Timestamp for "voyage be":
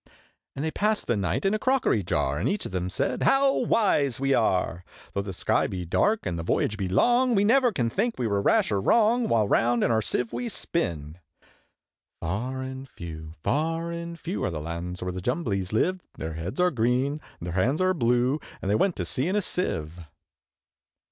6.43-6.87